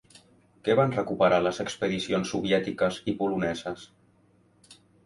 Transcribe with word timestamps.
Què 0.67 0.75
van 0.79 0.95
recuperar 0.95 1.39
les 1.49 1.61
expedicions 1.65 2.35
soviètiques 2.37 3.01
i 3.13 3.17
poloneses? 3.21 3.89